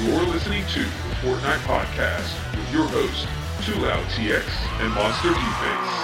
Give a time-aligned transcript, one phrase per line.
[0.00, 3.28] You're listening to the Fortnite Podcast with your host,
[3.60, 4.42] TwoLoudTX
[4.80, 5.94] and Monster D Face.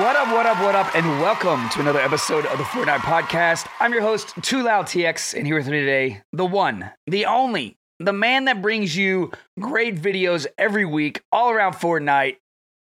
[0.00, 3.68] What up, what up, what up, and welcome to another episode of the Fortnite Podcast.
[3.78, 8.46] I'm your host, TwoLoudTX, and here with me today, the one, the only, the man
[8.46, 9.30] that brings you
[9.60, 12.36] great videos every week all around Fortnite,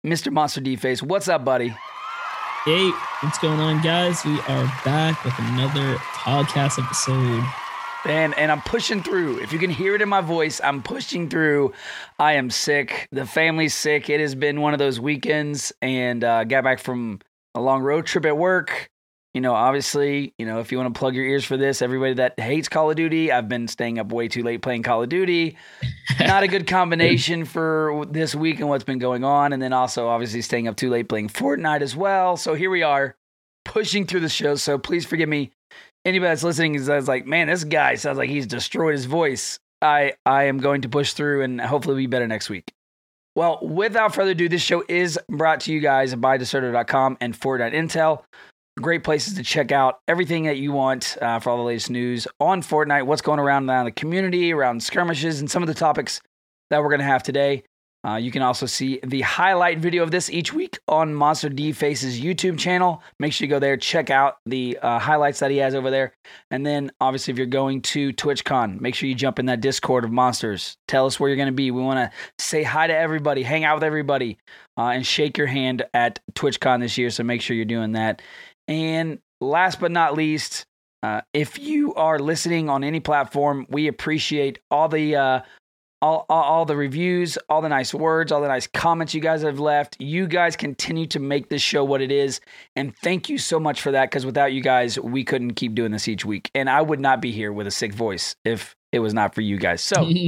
[0.06, 0.32] Mr.
[0.32, 1.02] Monster D Face.
[1.02, 1.76] What's up, buddy?
[2.64, 2.90] Hey,
[3.20, 4.24] what's going on, guys?
[4.24, 7.45] We are back with another podcast episode.
[8.04, 9.42] And and I'm pushing through.
[9.42, 11.72] If you can hear it in my voice, I'm pushing through.
[12.18, 13.08] I am sick.
[13.11, 14.08] The family's sick.
[14.08, 17.20] It has been one of those weekends, and uh, got back from
[17.54, 18.89] a long road trip at work.
[19.34, 22.14] You know, obviously, you know, if you want to plug your ears for this, everybody
[22.14, 25.11] that hates Call of Duty, I've been staying up way too late playing Call of
[25.11, 25.56] Duty.
[26.18, 29.53] Not a good combination for this week and what's been going on.
[29.53, 32.36] And then also, obviously, staying up too late playing Fortnite as well.
[32.36, 33.17] So here we are
[33.64, 34.55] pushing through the show.
[34.55, 35.53] So please forgive me.
[36.05, 39.58] Anybody that's listening is like, man, this guy sounds like he's destroyed his voice.
[39.83, 42.73] I, I am going to push through and hopefully be better next week.
[43.36, 47.75] Well, without further ado, this show is brought to you guys by Dexerto.com and Fortnite
[47.75, 48.25] Intel
[48.81, 52.27] great places to check out everything that you want uh, for all the latest news
[52.41, 56.20] on Fortnite, what's going around around the community, around skirmishes, and some of the topics
[56.70, 57.64] that we're going to have today.
[58.09, 61.73] Uh, you can also see the highlight video of this each week on Monster D
[61.73, 63.03] Face's YouTube channel.
[63.19, 66.14] Make sure you go there, check out the uh, highlights that he has over there.
[66.51, 70.05] And then, obviously, if you're going to TwitchCon, make sure you jump in that Discord
[70.05, 70.79] of monsters.
[70.86, 71.70] Tell us where you're going to be.
[71.70, 74.39] We want to say hi to everybody, hang out with everybody,
[74.79, 77.11] uh, and shake your hand at TwitchCon this year.
[77.11, 78.23] So make sure you're doing that.
[78.69, 80.64] And last but not least,
[81.03, 85.41] uh, if you are listening on any platform, we appreciate all the uh,
[86.01, 89.43] all, all, all the reviews, all the nice words, all the nice comments you guys
[89.43, 89.97] have left.
[89.99, 92.41] You guys continue to make this show what it is,
[92.77, 94.11] and thank you so much for that.
[94.11, 97.21] Because without you guys, we couldn't keep doing this each week, and I would not
[97.21, 99.83] be here with a sick voice if it was not for you guys.
[99.83, 100.09] So.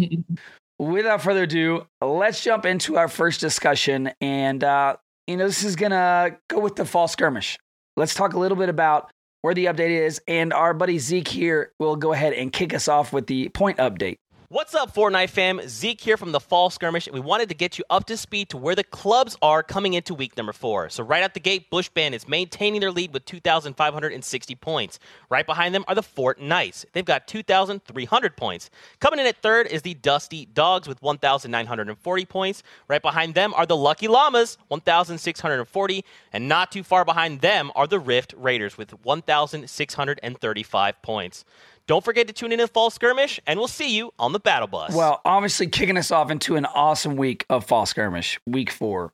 [0.80, 4.10] without further ado, let's jump into our first discussion.
[4.20, 7.58] And, uh, you know, this is going to go with the fall skirmish.
[7.96, 9.10] Let's talk a little bit about
[9.42, 10.20] where the update is.
[10.26, 13.78] And our buddy Zeke here will go ahead and kick us off with the point
[13.78, 14.16] update.
[14.52, 15.60] What's up, Fortnite fam?
[15.68, 17.06] Zeke here from the Fall Skirmish.
[17.06, 19.94] and We wanted to get you up to speed to where the clubs are coming
[19.94, 20.88] into week number four.
[20.88, 24.98] So, right out the gate, Bush Bandits maintaining their lead with 2,560 points.
[25.28, 26.84] Right behind them are the Fort Knights.
[26.92, 28.70] They've got 2,300 points.
[28.98, 32.64] Coming in at third is the Dusty Dogs with 1,940 points.
[32.88, 36.04] Right behind them are the Lucky Llamas, 1,640.
[36.32, 41.44] And not too far behind them are the Rift Raiders with 1,635 points.
[41.90, 44.68] Don't forget to tune in to Fall Skirmish, and we'll see you on the Battle
[44.68, 44.94] Bus.
[44.94, 49.12] Well, obviously, kicking us off into an awesome week of Fall Skirmish, week four.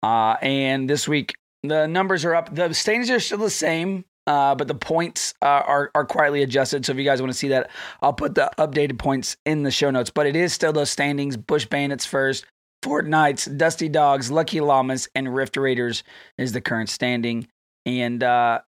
[0.00, 2.54] Uh, and this week, the numbers are up.
[2.54, 6.86] The standings are still the same, uh, but the points uh, are, are quietly adjusted.
[6.86, 7.68] So if you guys want to see that,
[8.00, 10.10] I'll put the updated points in the show notes.
[10.10, 12.46] But it is still those standings Bush Bandits first,
[12.84, 16.04] Fort Knights, Dusty Dogs, Lucky Llamas, and Rift Raiders
[16.38, 17.48] is the current standing.
[17.84, 18.60] And uh,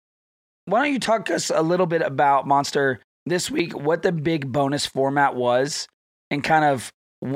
[0.65, 2.99] why don't you talk us a little bit about Monster?
[3.27, 5.89] This week what the big bonus format was
[6.31, 6.93] and kind of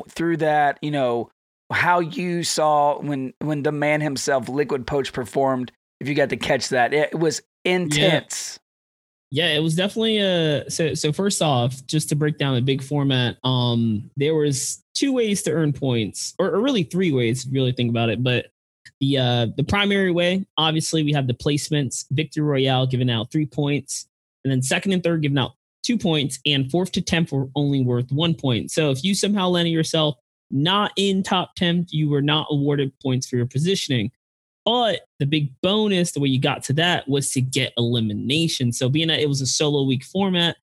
[0.08, 1.30] through that, you know,
[1.72, 5.72] how you saw when when the man himself, Liquid Poach, performed.
[6.00, 8.58] If you got to catch that, it was intense.
[9.30, 9.48] Yeah.
[9.48, 12.82] yeah, it was definitely a so so first off, just to break down the big
[12.82, 17.52] format, um, there was two ways to earn points, or, or really three ways if
[17.52, 18.22] really think about it.
[18.22, 18.46] But
[19.00, 23.46] the uh the primary way, obviously, we have the placements, Victory Royale giving out three
[23.46, 24.08] points,
[24.44, 25.52] and then second and third giving out
[25.82, 28.70] two points, and fourth to 10th were only worth one point.
[28.70, 30.16] So if you somehow landed yourself
[30.50, 34.10] not in top 10, you were not awarded points for your positioning.
[34.64, 38.72] But the big bonus, the way you got to that was to get elimination.
[38.72, 40.56] So being that it was a solo week format,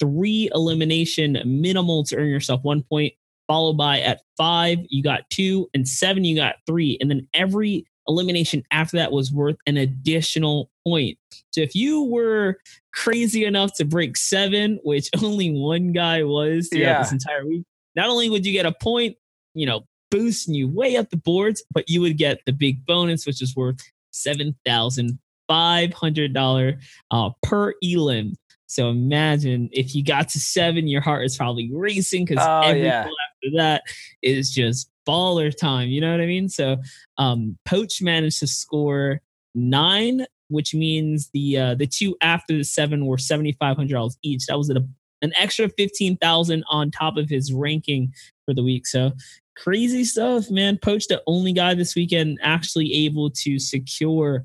[0.00, 3.14] three elimination minimal to earn yourself one point,
[3.46, 6.98] followed by at five, you got two, and seven, you got three.
[7.00, 11.18] And then every elimination after that was worth an additional point.
[11.50, 12.58] So if you were
[12.92, 17.02] crazy enough to break seven, which only one guy was throughout yeah.
[17.02, 17.64] this entire week,
[17.96, 19.16] not only would you get a point,
[19.54, 23.26] you know, boosting you way up the boards, but you would get the big bonus,
[23.26, 23.80] which is worth
[24.12, 25.18] seven thousand
[25.48, 26.78] five hundred dollar
[27.10, 28.34] uh, per elim.
[28.66, 32.84] So imagine if you got to seven, your heart is probably racing because oh, every
[32.84, 33.02] yeah.
[33.02, 33.82] after that
[34.22, 35.88] is just baller time.
[35.88, 36.48] You know what I mean?
[36.48, 36.78] So
[37.18, 39.20] um, Poach managed to score
[39.54, 44.16] nine, which means the uh, the two after the seven were seventy five hundred dollars
[44.22, 44.46] each.
[44.46, 44.86] That was a,
[45.22, 48.12] an extra fifteen thousand on top of his ranking
[48.46, 48.86] for the week.
[48.86, 49.12] So
[49.56, 50.78] crazy stuff, man.
[50.78, 54.44] Poach the only guy this weekend actually able to secure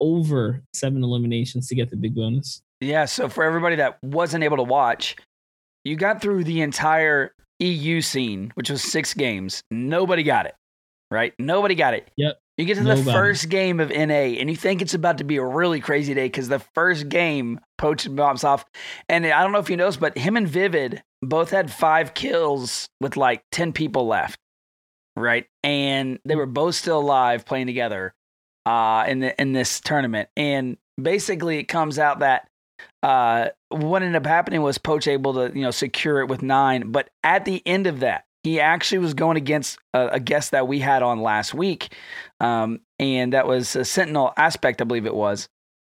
[0.00, 2.62] over seven eliminations to get the big bonus.
[2.80, 3.06] Yeah.
[3.06, 5.16] So for everybody that wasn't able to watch,
[5.84, 9.62] you got through the entire EU scene, which was six games.
[9.70, 10.54] Nobody got it,
[11.10, 11.32] right?
[11.38, 12.08] Nobody got it.
[12.16, 12.38] Yep.
[12.58, 13.12] You get to the Nobody.
[13.12, 16.26] first game of NA, and you think it's about to be a really crazy day
[16.26, 18.64] because the first game, Poach bombs off.
[19.08, 22.88] And I don't know if you noticed, but him and Vivid both had five kills
[23.00, 24.40] with like 10 people left,
[25.14, 25.46] right?
[25.62, 28.12] And they were both still alive playing together
[28.66, 30.28] uh, in, the, in this tournament.
[30.36, 32.48] And basically, it comes out that
[33.04, 36.90] uh, what ended up happening was Poach able to, you know, secure it with nine.
[36.90, 40.68] But at the end of that, he actually was going against a, a guest that
[40.68, 41.94] we had on last week,
[42.40, 45.48] um, and that was a Sentinel aspect, I believe it was.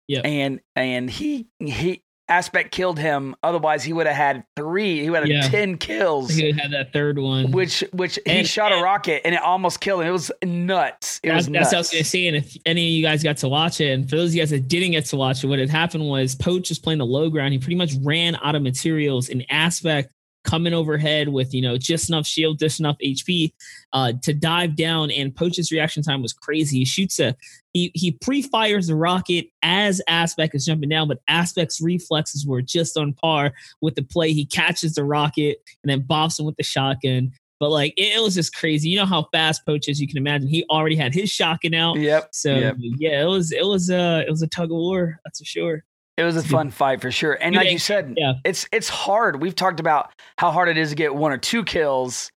[0.09, 0.25] Yep.
[0.27, 3.35] And and he he aspect killed him.
[3.43, 5.01] Otherwise, he would have had three.
[5.03, 5.43] He would have Yeah.
[5.49, 6.31] ten kills.
[6.35, 7.51] He would have had that third one.
[7.53, 10.09] Which which he And- shot a rocket and it almost killed him.
[10.09, 11.21] It was nuts.
[11.23, 11.67] It that's, was that's nuts.
[11.73, 12.27] what I was gonna say.
[12.27, 14.41] And if any of you guys got to watch it, and for those of you
[14.43, 17.07] guys that didn't get to watch it, what had happened was Poach was playing the
[17.07, 17.53] low ground.
[17.53, 20.11] He pretty much ran out of materials in aspect
[20.45, 23.53] coming overhead with you know just enough shield, just enough HP
[23.93, 25.11] uh, to dive down.
[25.11, 26.79] And Poach's reaction time was crazy.
[26.79, 27.35] He shoots a
[27.73, 32.97] he he pre-fires the rocket as Aspect is jumping down, but Aspect's reflexes were just
[32.97, 34.33] on par with the play.
[34.33, 37.33] He catches the rocket and then bobs him with the shotgun.
[37.61, 38.91] But like it, was just crazy.
[38.91, 40.01] You know how fast Poach is.
[40.01, 41.99] You can imagine he already had his shotgun out.
[41.99, 42.29] Yep.
[42.33, 42.77] So Yep.
[42.99, 45.19] yeah, it was it was uh it was a tug of war.
[45.25, 45.85] That's for sure.
[46.17, 47.33] It was a fun fight for sure.
[47.33, 48.35] And like you said, yeah.
[48.45, 49.41] it's it's hard.
[49.43, 52.31] We've talked about how hard it is to get one or two kills.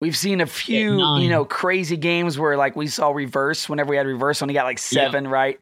[0.00, 3.96] We've seen a few, you know, crazy games where like we saw reverse whenever we
[3.96, 5.06] had reverse only got like Yeah.
[5.06, 5.58] seven, right?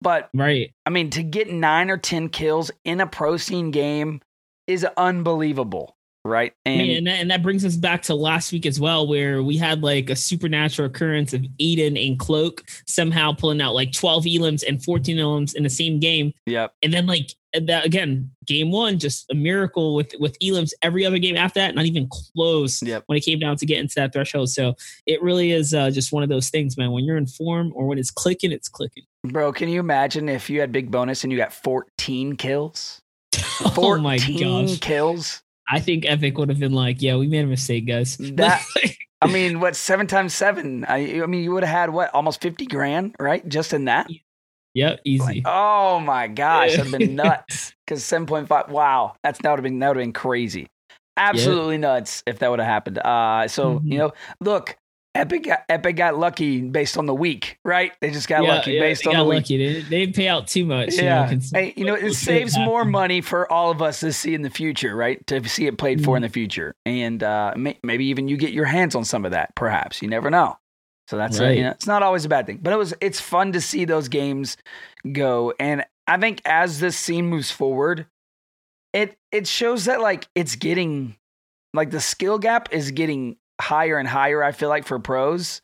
[0.00, 0.72] But Right.
[0.86, 4.20] I mean, to get nine or ten kills in a pro scene game
[4.68, 6.52] is unbelievable, right?
[6.66, 9.06] I And mean, and, that, and that brings us back to last week as well,
[9.06, 13.92] where we had like a supernatural occurrence of Eden and Cloak somehow pulling out like
[13.92, 16.32] 12 elims and 14 elims in the same game.
[16.46, 20.72] yep, And then like that again, game one, just a miracle with with elims.
[20.82, 22.06] Every other game after that, not even
[22.36, 23.04] close Yep.
[23.06, 24.50] when it came down to getting to that threshold.
[24.50, 24.74] So
[25.06, 26.90] it really is uh, just one of those things, man.
[26.92, 29.04] When you're in form or when it's clicking, it's clicking.
[29.24, 29.50] bro.
[29.52, 33.00] Can you imagine if you had big bonus and you got fourteen kills?
[33.78, 34.80] oh my 14 gosh.
[34.80, 35.42] kills.
[35.70, 38.16] I think Epic would have been like, yeah, we made a mistake, guys.
[38.36, 38.64] That-
[39.20, 40.84] I mean, what seven times seven?
[40.84, 43.46] I, I mean, you would have had what almost fifty grand, right?
[43.48, 44.08] Just in that.
[44.74, 45.24] yep, easy.
[45.24, 47.74] Like, oh my gosh, that'd been nuts.
[47.84, 50.68] Because seven point five, wow, that's that would have been that would have been crazy,
[51.16, 52.98] absolutely nuts if that would have happened.
[52.98, 53.92] Uh, so Mhm.
[53.92, 54.76] you know, look,
[55.18, 57.92] Epic, got, Epic got lucky based on the week, right?
[58.00, 59.42] They just got Yeah, lucky yeah, based on the week.
[59.42, 59.56] lucky.
[59.58, 60.96] They, they didn't pay out too much.
[60.96, 64.12] you know, Yeah, hey, you know, it saves more money for all of us to
[64.12, 65.24] see in the future, right?
[65.26, 66.26] To see it played for in Mhm.
[66.26, 69.54] the future, and uh, may, maybe even you get your hands on some of that.
[69.56, 70.56] Perhaps you never know.
[71.08, 71.56] So that's uh, Right.
[71.58, 73.84] you know, it's not always a bad thing, but it was it's fun to see
[73.84, 74.56] those games
[75.12, 78.06] go, and I think as this scene moves forward,
[78.92, 81.16] it it shows that like it's getting
[81.74, 84.42] like the skill gap is getting higher and higher.
[84.42, 85.60] I feel like for pros,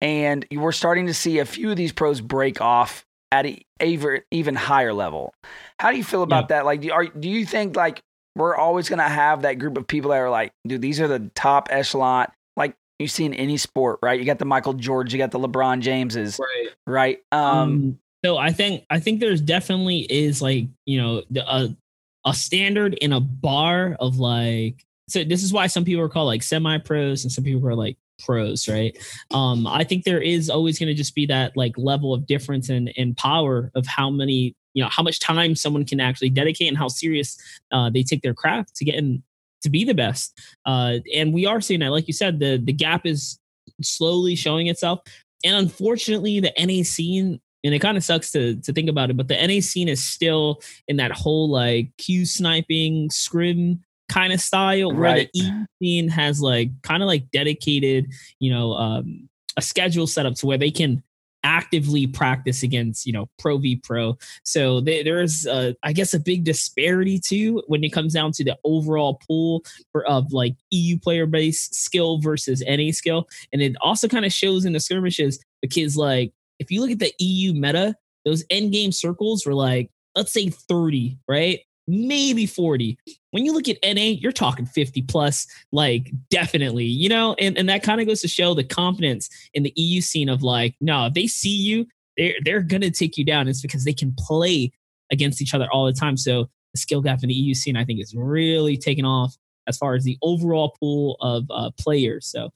[0.00, 3.60] and you- we're starting to see a few of these pros break off at a
[3.82, 5.34] even even higher level.
[5.78, 6.64] How do you feel about that?
[6.64, 8.00] Like, do, are, do you think like
[8.36, 11.08] we're always going to have that group of people that are like, dude, these are
[11.08, 12.28] the top echelon?
[12.56, 14.18] Like you see in any sport, right?
[14.18, 16.68] You got the Michael George, you got the LeBron Jameses, Right.
[16.86, 17.18] right?
[17.32, 21.76] Um, Um, so I think I think there's definitely is like you know the, a
[22.24, 26.26] a standard and a bar of like so this is why some people are called
[26.26, 28.96] like semi pros and some people are like pros right?
[29.30, 32.68] Um i think there is always going to just be that like level of difference
[32.68, 36.68] in in power of how many you know how much time someone can actually dedicate
[36.68, 37.36] and how serious
[37.72, 39.22] uh, they take their craft to get in
[39.60, 40.38] to be the best.
[40.66, 43.38] Uh and we are seeing that like you said the the gap is
[43.82, 45.00] slowly showing itself.
[45.44, 49.16] And unfortunately the NA scene and it kind of sucks to to think about it,
[49.16, 54.40] but the NA scene is still in that whole like Q sniping scrim kind of
[54.40, 55.30] style where Right.
[55.34, 60.26] the E scene has like kind of like dedicated, you know, um, a schedule set
[60.26, 61.02] up to where they can
[61.44, 66.18] actively practice against you know pro v pro so they, there's uh, i guess a
[66.18, 69.62] big disparity too when it comes down to the overall pool
[69.92, 74.32] for, of like eu player base skill versus na skill and it also kind of
[74.32, 78.72] shows in the skirmishes because like if you look at the EU meta, those end
[78.72, 81.60] game circles were like, let's say 30, right?
[81.88, 82.98] Maybe 40.
[83.30, 87.68] When you look at NA, you're talking 50 plus, like definitely, you know, and, and
[87.68, 91.06] that kind of goes to show the confidence in the EU scene of like, no,
[91.06, 91.86] if they see you,
[92.18, 93.48] they're they're gonna take you down.
[93.48, 94.70] It's because they can play
[95.10, 96.16] against each other all the time.
[96.16, 99.78] So the skill gap in the EU scene, I think, is really taken off as
[99.78, 102.26] far as the overall pool of uh, players.
[102.26, 102.50] So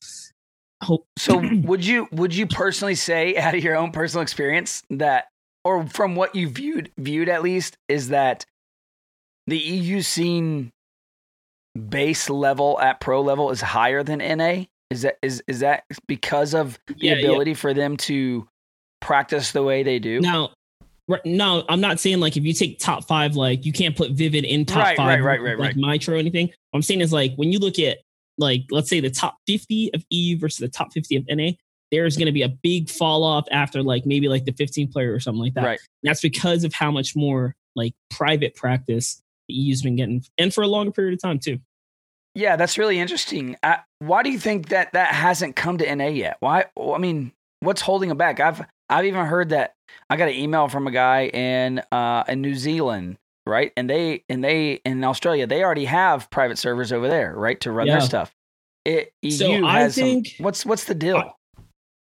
[0.83, 5.27] hope So would you would you personally say out of your own personal experience that
[5.65, 8.45] or from what you viewed viewed at least is that
[9.47, 10.71] the EU scene
[11.89, 14.65] base level at pro level is higher than NA?
[14.91, 17.19] Is that is is that because of the Yeah, yeah.
[17.27, 18.47] ability for them to
[19.01, 20.21] practice the way they do?
[20.21, 20.51] Now,
[21.09, 24.13] right, no, I'm not saying like if you take top five, like you can't put
[24.13, 26.49] Vivid in top Right, five, right, right, right, like Mitro or anything.
[26.49, 27.99] What I'm saying is like when you look at
[28.39, 31.53] like let's say the top 50 of EU versus the top 50 of NA,
[31.91, 35.13] there's going to be a big fall off after like maybe like the 15 player
[35.13, 35.65] or something like that.
[35.65, 35.81] Right.
[36.03, 39.22] And that's because of how much more like private practice
[39.53, 41.59] the EU's been getting, and for a longer period of time too.
[42.35, 43.57] Yeah, that's really interesting.
[43.63, 46.39] I, why do you think that that hasn't come to NA yet?
[46.41, 46.65] Why?
[46.81, 48.41] I mean, what's holding them back?
[48.41, 49.75] I've I've even heard that
[50.09, 53.71] I got an email from a guy in uh in New Zealand, right?
[53.77, 57.71] And they and they in Australia, they already have private servers over there, right, to
[57.71, 57.95] run Yeah.
[57.99, 58.33] their stuff.
[58.87, 61.37] It EU So I has some- think- what's what's the deal?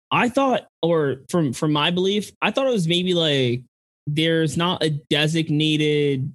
[0.09, 3.63] I thought, or from from my belief, I thought it was maybe like
[4.07, 6.31] there's not a designated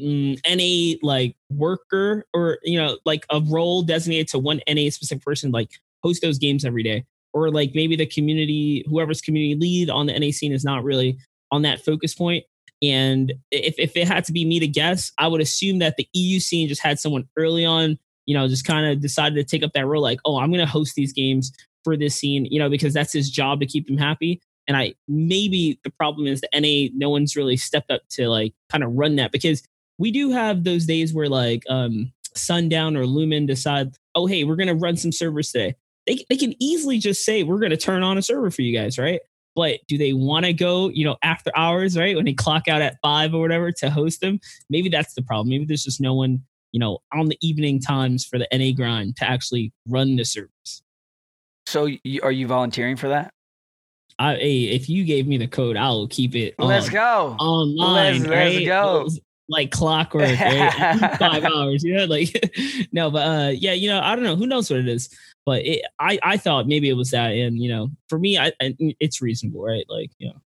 [0.00, 5.22] Mm, NA like worker or you know like a role designated to one NA specific
[5.24, 5.70] person like
[6.02, 10.18] host those games every day, or like maybe the community whoever's community lead on the
[10.18, 11.16] NA scene is not really
[11.52, 12.16] on that focus.
[12.82, 16.08] And if if it had to be me to guess, I would assume that the
[16.12, 19.64] EU scene just had someone early on, you know, just kind of decided to take
[19.64, 21.52] up that role, like, oh, I'm going to host these games
[21.84, 24.40] for this scene, you know, because that's his job to keep them happy.
[24.66, 28.54] And I maybe the problem is the NA, no one's really stepped up to like
[28.70, 29.62] kind of run that because
[29.98, 34.56] we do have those days where like um Sundown or Lumen decide, oh hey, we're
[34.56, 35.74] gonna run some servers today.
[36.06, 38.98] They they can easily just say we're gonna turn on a server for you guys,
[38.98, 39.20] right?
[39.56, 42.16] But do they want to go, you know, after hours, right?
[42.16, 44.40] When they clock out at five or whatever to host them?
[44.68, 45.48] Maybe that's the problem.
[45.48, 49.14] Maybe there's just no one, you know, on the evening times for the NA grind
[49.18, 50.82] to actually run the servers.
[51.66, 53.30] So you, are you volunteering for that?
[54.18, 56.56] I, hey, if you gave me the code, I'll keep it.
[56.58, 57.36] Let's on- go.
[57.38, 58.22] online.
[58.22, 58.66] Let's- let's right?
[58.66, 59.08] go.
[59.48, 61.16] Like clockwork, right?
[61.18, 62.50] Five hours, you know, like
[62.92, 65.64] no, but uh, yeah, you know, I don't know, who knows what it is, but
[65.66, 68.74] it, I I thought maybe it was that, and you know, for me, I, I
[69.00, 69.84] it's reasonable, right?
[69.88, 70.40] Like you know,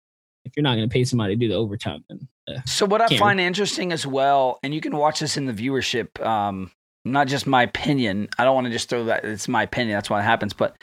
[0.46, 3.02] if you're not going to pay somebody to do the overtime, then uh, So what
[3.02, 6.72] I find interesting as well, and you can watch this in the viewership, um,
[7.06, 8.30] not just my opinion.
[8.38, 9.26] I don't want to just throw that.
[9.26, 9.96] It's my opinion.
[9.96, 10.54] That's what happens.
[10.54, 10.76] But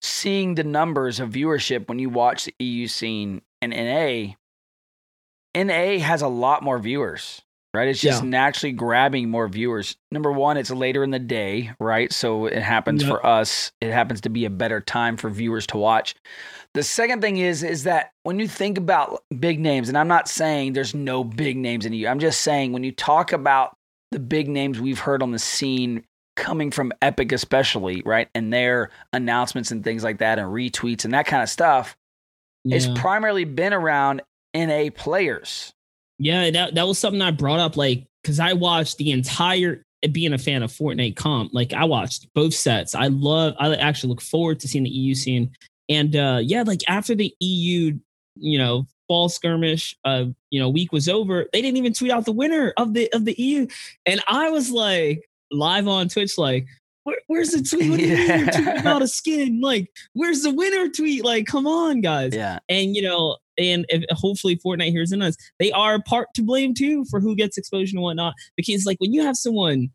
[0.00, 4.34] seeing the numbers of viewership when you watch the EU scene and NA,
[5.56, 7.42] NA has a lot more viewers.
[7.74, 8.28] Right, it's just Yeah.
[8.30, 9.96] naturally grabbing more viewers.
[10.10, 12.10] Number one, it's later in the day, right?
[12.10, 13.10] So it happens Yep.
[13.10, 13.70] for us.
[13.82, 16.14] It happens to be a better time for viewers to watch.
[16.72, 20.26] The second thing is is that when you think about big names, and I'm not
[20.28, 22.06] saying there's no big names in EU.
[22.08, 23.76] I'm just saying when you talk about
[24.10, 26.04] the big names we've heard on the scene
[26.36, 28.28] coming from Epic especially, right?
[28.34, 31.94] And their announcements and things like that and retweets and that kind of stuff,
[32.64, 34.22] it's primarily been around
[34.54, 35.72] NA players.
[36.18, 39.82] Yeah, that that was something I brought up, like, because I watched the entire
[40.12, 41.52] being a fan of Fortnite comp.
[41.52, 42.94] Like, I watched both sets.
[42.94, 43.54] I love.
[43.58, 45.50] I actually look forward to seeing the EU scene.
[45.88, 47.98] And uh yeah, like after the EU,
[48.36, 52.24] you know, fall skirmish, uh, you know, week was over, they didn't even tweet out
[52.24, 53.66] the winner of the of the EU,
[54.04, 56.66] and I was like live on Twitch, like.
[57.04, 57.88] Where, where's the tweet?
[57.88, 59.60] What do you mean you're tweeting about a skin?
[59.60, 61.24] Like, where's the winner tweet?
[61.24, 62.58] Like, come on, guys Yeah.
[62.68, 67.04] and you know, and hopefully Fortnite hears in us, they are part to blame too
[67.06, 68.34] for who gets exposure and whatnot.
[68.56, 69.90] Because like when you have someone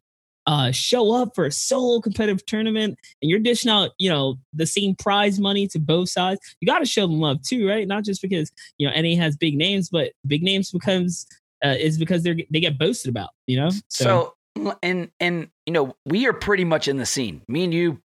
[0.47, 4.65] uh show up for a solo competitive tournament and you're dishing out, you know, the
[4.65, 7.87] same prize money to both sides, you got to show them love too, right?
[7.87, 11.27] Not just because you know NA has big names, but big names becomes
[11.63, 13.69] uh, is because they're they get boasted about, you know.
[13.89, 14.33] So,
[14.81, 17.41] and and you know, we are pretty much in the scene.
[17.47, 18.01] Me and you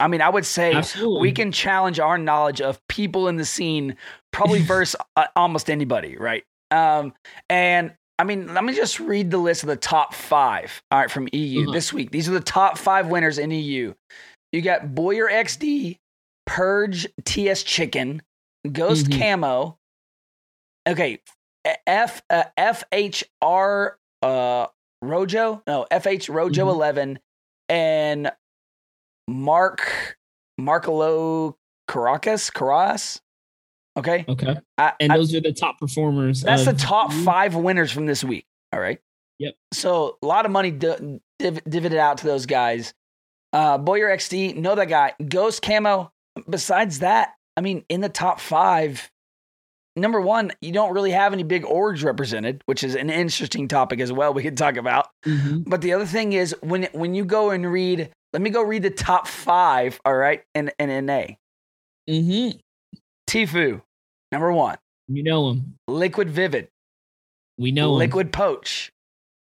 [0.00, 3.44] I mean, I would say absolutely, we can challenge our knowledge of people in the
[3.44, 3.96] scene
[4.32, 6.44] probably versus uh, almost anybody, right?
[6.70, 7.12] Um,
[7.48, 10.82] and I mean, let me just read the list of the top five.
[10.90, 11.72] All right, from EU Uh-huh.
[11.72, 12.10] this week.
[12.10, 13.92] These are the top five winners in EU.
[14.52, 15.98] You got Boyer XD,
[16.46, 18.22] Purge TS Chicken,
[18.70, 19.18] Ghost Mhm.
[19.18, 19.78] Camo.
[20.86, 21.20] Okay,
[21.86, 24.66] F uh, FHR uh
[25.02, 26.70] Rojo, no FH Rojo Mhm.
[26.70, 27.18] eleven,
[27.68, 28.30] and
[29.28, 30.16] Mark
[30.60, 31.56] Markelo
[31.88, 33.20] Caracas Caracas.
[33.96, 36.42] Okay, okay, I, and I- those are the top performers.
[36.42, 38.44] that's the top five winners from this week.
[38.72, 38.98] All right.
[39.38, 39.54] Yep.
[39.72, 42.92] So a lot of money div- div- divided out to those guys.
[43.52, 45.12] Uh, Boyer XD, know that guy.
[45.28, 46.10] Ghost Camo.
[46.48, 49.10] Besides that, I mean, in the top five,
[49.94, 54.00] number one, you don't really have any big orgs represented, which is an interesting topic
[54.00, 54.34] as well.
[54.34, 55.08] We could talk about.
[55.24, 55.62] Mhm.
[55.68, 58.82] But the other thing is when when you go and read, let me go read
[58.82, 59.98] the top five.
[60.04, 61.36] All right, in in NA,
[62.10, 62.60] Mhm.
[63.30, 63.80] Tfue,
[64.30, 64.76] number one.
[65.08, 65.76] You know him.
[65.88, 66.68] Liquid Vivid,
[67.58, 67.98] We know him.
[68.00, 68.90] Liquid Poach,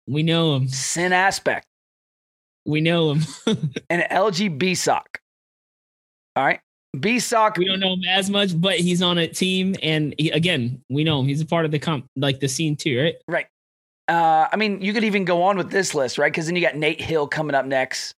[0.07, 0.67] We know him.
[0.67, 1.65] SEN Aspect,
[2.65, 3.21] We know him.
[3.89, 5.01] and LG BSOC.
[6.35, 6.59] All right.
[6.95, 7.57] BSOC.
[7.57, 11.03] we don't know him as much, but he's on a team, and he, again, we
[11.03, 11.27] know him.
[11.27, 13.15] He's a part of the comp, like the scene too, right?
[13.27, 13.47] Right.
[14.07, 16.31] Uh, I mean, you could even go on with this list, right?
[16.31, 18.13] Because then you got Nate Hill coming up next,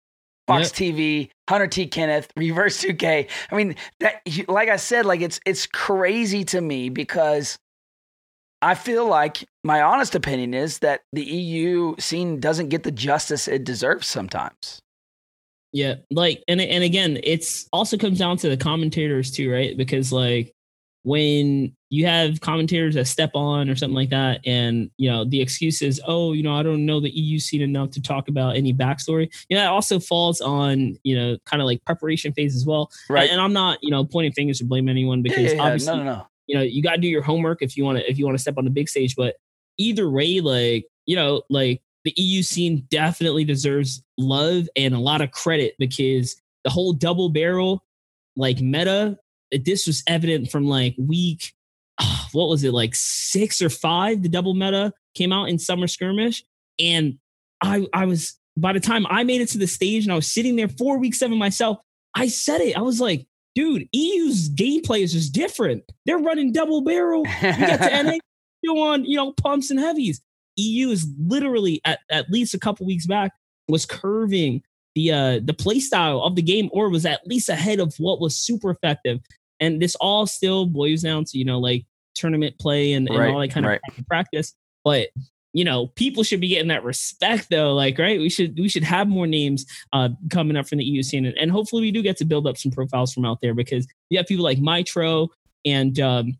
[0.47, 1.87] Fox TV, Hunter T.
[1.87, 3.29] Kenneth, Reverse 2K.
[3.51, 7.57] I mean, that like I said, like it's it's crazy to me because
[8.61, 13.47] I feel like my honest opinion is that the EU scene doesn't get the justice
[13.47, 14.79] it deserves sometimes.
[15.71, 19.75] Yeah, like and and again, it's also comes down to the commentators too, right?
[19.75, 20.54] Because like
[21.05, 25.39] when you have commentators that step on or something like that, and you know the
[25.39, 28.55] excuse is, oh, you know, I don't know the EU scene enough to talk about
[28.55, 29.31] any backstory.
[29.47, 32.89] You know, that also falls on you know kind of like preparation phase as well.
[33.07, 33.29] Right.
[33.29, 35.61] And, I'm not you know pointing fingers or blame anyone because yeah, yeah.
[35.61, 36.27] obviously no, no, no.
[36.47, 38.35] you know you got to do your homework if you want to if you want
[38.35, 39.35] to step on the big stage but
[39.77, 45.21] either way like you know like the eu scene definitely deserves love and a lot
[45.21, 47.83] of credit because the whole double barrel
[48.35, 49.19] like meta
[49.63, 51.53] this was evident from like week
[51.99, 55.87] ah, what was it like six or five the double meta came out in summer
[55.87, 56.43] skirmish
[56.79, 57.17] and
[57.61, 60.29] i i was by the time i made it to the stage and i was
[60.29, 61.77] sitting there four weeks seven myself
[62.15, 65.83] i said it i was like dude, EU's gameplay is just different.
[66.05, 67.25] They're running double barrel.
[67.25, 68.17] You get to NA,
[68.61, 70.21] you on, you know, pumps and heavies.
[70.57, 73.31] EU is literally at, at least a couple weeks back
[73.67, 74.61] was curving
[74.93, 78.21] the uh the play style of the game or was at least ahead of what
[78.21, 79.19] was super effective.
[79.59, 83.33] And this all still boils down to, you know, like tournament play and, and Right,
[83.33, 83.81] all that kind right.
[83.97, 84.53] of practice.
[84.83, 85.09] But
[85.53, 87.73] you know, people should be getting that respect though.
[87.73, 88.19] Like, right?
[88.19, 91.37] We should we should have more names uh, coming up from the EU scene, and,
[91.37, 94.17] and hopefully we do get to build up some profiles from out there because you
[94.17, 95.29] have people like Mitro
[95.63, 96.37] and um,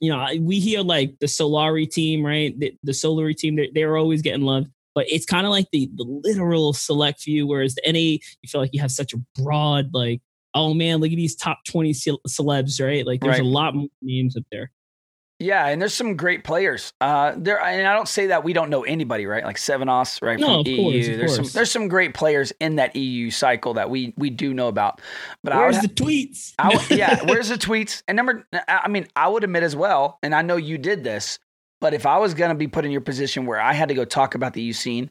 [0.00, 2.58] you know I- we hear like the Solary team, right?
[2.60, 5.90] The, the Solary team, they're, they're always getting love, but it's kind of like the
[5.96, 7.46] the literal select few.
[7.46, 7.98] Whereas the NA,
[8.42, 10.20] you feel like you have such a broad like.
[10.54, 13.06] Oh man, look at these top 20 celebs, right?
[13.06, 13.42] Like there's Right.
[13.42, 14.70] a lot more names up there.
[15.40, 16.92] Yeah, and there's some great players.
[17.00, 19.44] Uh, there, and I don't say that we don't know anybody, right?
[19.44, 20.36] Like Sevenos, right?
[20.36, 21.12] No, from course, EU.
[21.12, 24.52] of there's some there's some great players in that EU cycle that we we do
[24.52, 25.00] know about.
[25.44, 26.54] But I would, Where's the tweets?
[26.58, 28.02] I would, yeah, where's the tweets?
[28.08, 31.04] And number, I I mean, I would admit as well, and I know you did
[31.04, 31.38] this,
[31.80, 33.94] but if I was going to be put in your position where I had to
[33.94, 35.08] go talk about the EU scene,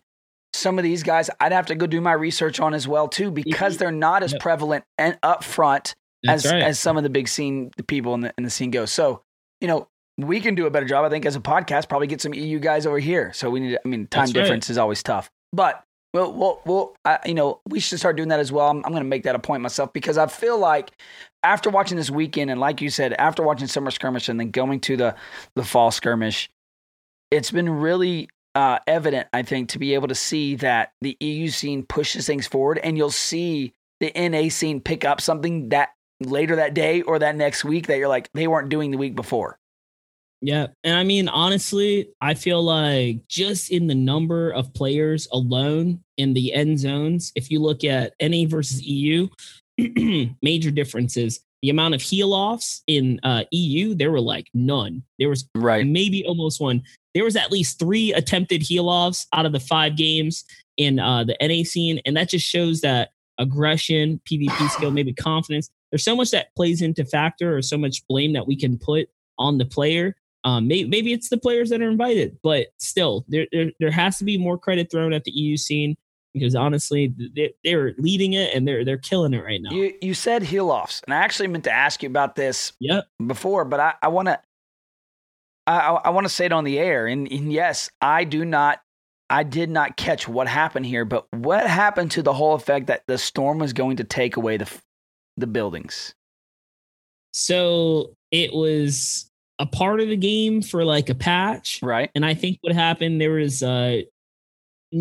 [0.58, 3.32] some of these guys I'd have to go do my research on as well too,
[3.32, 5.94] because they're not as prevalent and upfront
[6.24, 6.64] That's as right.
[6.64, 8.86] as some of the big scene the people in the in the scene go.
[8.86, 9.22] So,
[9.62, 11.88] you know, we can do a better job, I think, as a podcast.
[11.88, 13.32] Probably get some EU guys over here.
[13.34, 13.72] So we need.
[13.72, 14.42] To, I mean, time That's right.
[14.42, 15.84] difference is always tough, but.
[16.14, 18.70] Well, well, well I, you know, we should start doing that as well.
[18.70, 20.90] I'm, I'm going to make that a point myself because I feel like
[21.44, 24.80] after watching this weekend, and like you said, after watching summer skirmish and then going
[24.80, 25.16] to the
[25.56, 26.50] the fall skirmish,
[27.30, 31.48] it's been really uh, evident, I think, to be able to see that the EU
[31.50, 35.90] scene pushes things forward, and you'll see the NA scene pick up something that
[36.22, 39.16] later that day or that next week that you're like they weren't doing the week
[39.16, 39.60] before.
[40.42, 40.68] Yeah.
[40.84, 46.34] And I mean, honestly, I feel like just in the number of players alone in
[46.34, 49.28] the end zones, if you look at NA versus EU,
[50.42, 51.42] major differences.
[51.62, 55.04] The amount of heal offs in uh, EU, there were like none.
[55.20, 55.86] There was Right.
[55.86, 56.84] maybe almost one.
[57.14, 60.44] There was at least three attempted heal offs out of the five games
[60.78, 65.70] in uh, the NA scene, and that just shows that aggression, PvP skill, maybe confidence.
[65.92, 69.10] There's so much that plays into factor, or so much blame that we can put
[69.40, 70.16] on the player.
[70.44, 74.18] Um, maybe, maybe it's the players that are invited, but still, there, there there has
[74.20, 75.98] to be more credit thrown at the EU scene
[76.40, 79.72] because honestly, they, they're leading it and they're they're killing it right now.
[79.72, 83.08] You you said heel offs, and I actually meant to ask you about this Yep.
[83.26, 84.40] before, but I, I want to
[85.68, 87.08] I, I, want to say it on the air.
[87.08, 88.82] And, and yes, I do not,
[89.30, 93.04] I did not catch what happened here, but what happened to the whole effect that
[93.08, 94.72] the storm was going to take away the
[95.36, 96.16] the buildings?
[97.34, 101.82] So it was a part of the game for like a patch.
[101.84, 102.10] Right.
[102.16, 104.02] And I think what happened, there was uh,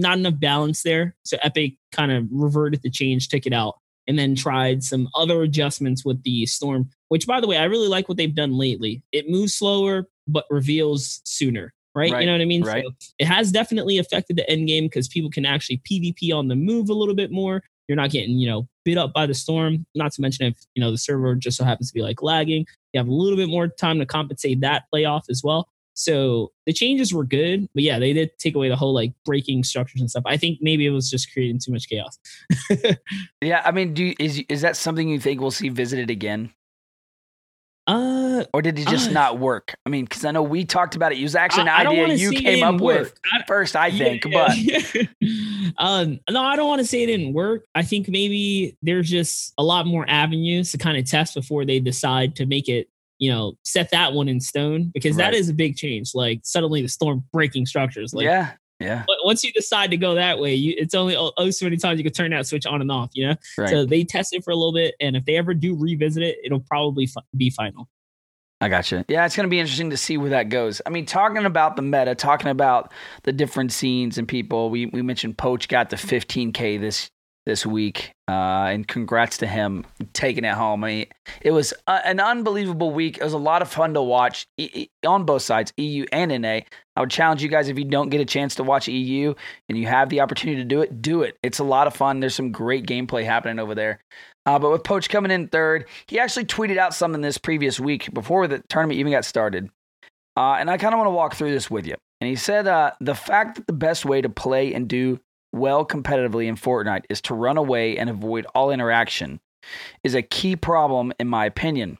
[0.00, 1.14] not enough balance there.
[1.24, 5.42] So Epic kind of reverted the change, took it out, and then tried some other
[5.42, 9.02] adjustments with the Storm, which, by the way, I really like what they've done lately.
[9.12, 11.72] It moves slower, but reveals sooner.
[11.94, 12.12] Right?
[12.12, 12.62] Right, You know what I mean?
[12.62, 12.84] right.
[12.84, 16.54] So it has definitely affected the end game because people can actually PvP on the
[16.54, 17.62] move a little bit more.
[17.88, 19.86] You're not getting, you know, bit up by the storm.
[19.94, 22.66] Not to mention if, you know, the server just so happens to be like lagging.
[22.92, 25.68] You have a little bit more time to compensate that playoff as well.
[25.98, 29.64] So the changes were good, but yeah, they did take away the whole like breaking
[29.64, 30.24] structures and stuff.
[30.26, 32.18] I think maybe it was just creating too much chaos.
[33.40, 33.62] Yeah.
[33.64, 36.52] I mean, do you, is is that something you think we'll see visited again?
[37.88, 39.76] Uh, or did it just Uh, not work?
[39.86, 41.18] I mean, because I know we talked about it.
[41.18, 43.18] It was actually an I- I idea you came up with work.
[43.32, 44.24] I- first, I think.
[44.24, 44.58] Yeah, But
[45.20, 45.70] yeah.
[45.78, 47.64] um, no, I don't want to say it didn't work.
[47.76, 51.78] I think maybe there's just a lot more avenues to kind of test before they
[51.78, 52.88] decide to make it.
[53.18, 55.34] You know, set that one in stone because that Right.
[55.34, 56.10] is a big change.
[56.14, 58.12] Like suddenly the storm breaking structures.
[58.12, 61.50] Like yeah, yeah, once you decide to go that way, you it's only oh, oh
[61.50, 63.10] so many times you can turn that switch on and off.
[63.14, 63.68] You know, right.
[63.70, 66.36] so they test it for a little bit, and if they ever do revisit it,
[66.44, 67.88] it'll probably fi- be final.
[68.60, 69.04] I gotcha.
[69.08, 70.80] Yeah, it's going to be interesting to see where that goes.
[70.86, 72.90] I mean, talking about the meta, talking about
[73.24, 74.70] the different scenes and people.
[74.70, 77.08] We we mentioned Poach got to 15k this
[77.44, 80.82] this week, uh, and congrats to him taking it home.
[80.82, 81.06] I mean,
[81.40, 83.18] it was a, an unbelievable week.
[83.18, 86.60] It was a lot of fun to watch e- on both sides, EU and NA.
[86.96, 89.34] I would challenge you guys if you don't get a chance to watch EU
[89.68, 91.36] and you have the opportunity to do it, do it.
[91.42, 92.18] It's a lot of fun.
[92.18, 94.00] There's some great gameplay happening over there.
[94.44, 98.12] Uh, but with Poach coming in third, he actually tweeted out something this previous week
[98.12, 99.70] before the tournament even got started.
[100.36, 101.94] Uh, and I kind of want to walk through this with you.
[102.20, 105.20] And he said uh, the fact that the best way to play and do
[105.56, 109.40] well competitively in Fortnite is to run away and avoid all interaction
[110.04, 111.98] is a key problem, in my opinion.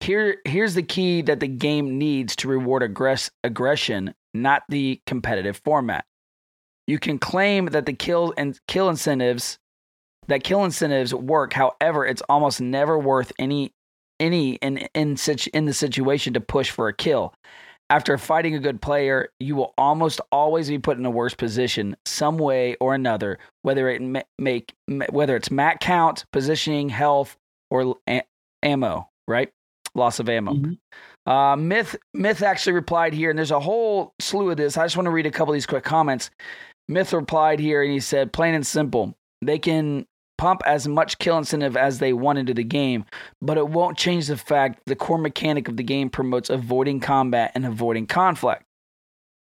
[0.00, 5.60] Here, here's the key that the game needs to reward aggress- aggression, not the competitive
[5.64, 6.04] format.
[6.86, 9.58] You can claim that the kill and kill incentives
[10.28, 11.52] that kill incentives work.
[11.52, 13.72] However, it's almost never worth any
[14.20, 17.34] any in in such in the situation to push for a kill.
[17.90, 21.96] After fighting a good player, you will almost always be put in a worse position,
[22.06, 23.38] some way or another.
[23.62, 24.00] Whether it
[24.38, 24.72] make
[25.10, 27.36] whether it's mat count, positioning, health,
[27.70, 28.22] or a-
[28.62, 29.08] ammo.
[29.28, 29.50] Right,
[29.94, 30.52] loss of ammo.
[30.54, 30.78] Mhm.
[31.26, 34.76] Uh, Myth Myth actually replied here, and there's a whole slew of this.
[34.76, 36.30] I just want to read a couple of these quick comments.
[36.88, 40.06] Myth replied here, and he said, "Plain and simple, they can
[40.38, 43.04] pump as much kill incentive as they want into the game,
[43.40, 47.52] but it won't change the fact the core mechanic of the game promotes avoiding combat
[47.54, 48.64] and avoiding conflict."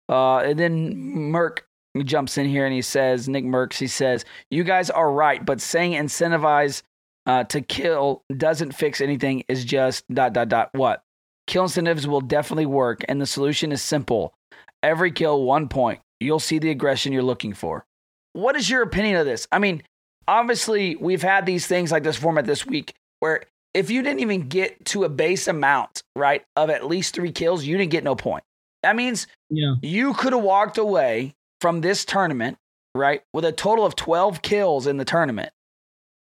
[0.09, 1.65] Uh, and then Merc
[2.03, 5.61] jumps in here and he says, Nick Mercs, he says, "You guys are right, but
[5.61, 6.83] saying incentivize."
[7.25, 11.03] Uh, to kill doesn't fix anything is just dot dot dot what
[11.45, 14.33] Kill incentives will definitely work, and the solution is simple.
[14.81, 15.99] Every kill, one point.
[16.19, 17.85] You'll see the aggression you're looking for.
[18.31, 19.47] What is your opinion of this?
[19.51, 19.83] I mean,
[20.27, 24.47] obviously, we've had these things like this format this week where if you didn't even
[24.49, 28.15] get to a base amount, right, of at least three kills, you didn't get no
[28.15, 28.43] point.
[28.83, 29.75] That means Yeah.
[29.81, 32.57] you could have walked away from this tournament,
[32.93, 35.51] right, with a total of 12 kills in the tournament,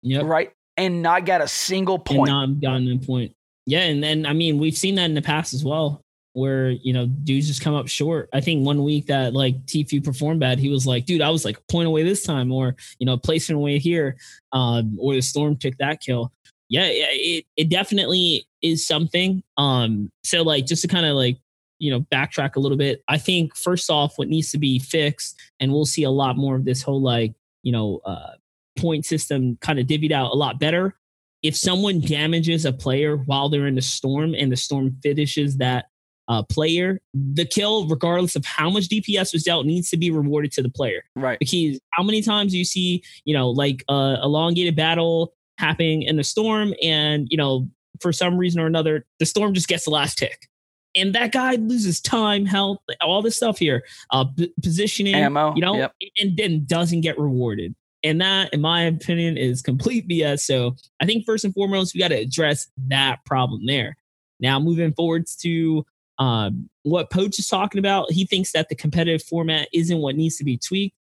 [0.02, 0.24] Yep.
[0.24, 2.30] right, and not got a single and point.
[2.30, 3.32] not gotten a point.
[3.66, 6.00] Yeah, and then I mean we've seen that in the past as well,
[6.38, 8.29] where you know dudes just come up short.
[8.33, 11.44] I think one week that like Tfue performed bad, he was like, "Dude, I was
[11.44, 14.16] like point away this time," or you know, placement away here,
[14.53, 16.33] um, or the Storm took that kill.
[16.68, 19.42] Yeah, yeah, it it definitely is something.
[19.57, 21.38] Um, so like just to kind of like
[21.79, 25.37] you know backtrack a little bit, I think first off, what needs to be fixed,
[25.61, 28.33] and we'll see a lot more of this whole like you know uh,
[28.79, 30.94] point system kind of divvied out a lot better
[31.42, 35.87] if someone damages a player while they're in the storm and the storm finishes that
[36.29, 40.53] uh, player, the kill, regardless of how much DPS was dealt, needs to be rewarded
[40.53, 41.03] to the player.
[41.17, 41.38] right.
[41.38, 46.17] Because how many times do you see, you know, like uh, elongated battle happening in
[46.17, 47.69] the storm, and you know,
[48.01, 50.49] for some reason or another, the storm just gets the last tick.
[50.95, 55.55] And that guy loses time, health, all this stuff here, uh, p- positioning, Ammo.
[55.55, 55.95] you know, Yep.
[56.19, 57.75] and then doesn't get rewarded.
[58.03, 60.41] And that, in my opinion, is complete BS.
[60.41, 63.97] So I think first and foremost, we got to address that problem there.
[64.41, 65.85] Now, moving forwards to
[66.18, 70.37] um, what Poach is talking about, he thinks that the competitive format isn't what needs
[70.37, 70.96] to be tweaked.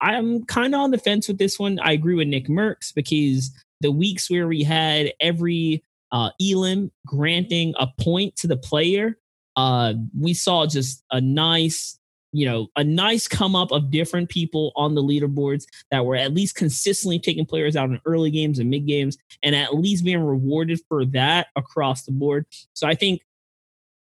[0.00, 1.78] I'm kind of on the fence with this one.
[1.80, 3.50] I agree with Nick Mercs because
[3.80, 9.18] the weeks where we had every uh, elim granting a point to the player,
[9.56, 11.98] uh, we saw just a nice,
[12.32, 16.32] you know, a nice come up of different people on the leaderboards that were at
[16.32, 20.22] least consistently taking players out in early games and mid games, and at least being
[20.22, 22.46] rewarded for that across the board.
[22.74, 23.22] So I think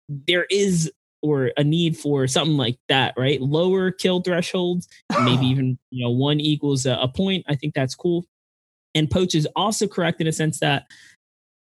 [0.09, 0.91] there is
[1.21, 3.41] or a need for something like that, right?
[3.41, 4.87] Lower kill thresholds,
[5.23, 7.45] maybe even you know one equals a, a point.
[7.47, 8.25] I think that's cool.
[8.95, 10.85] And Poach is also correct in a sense that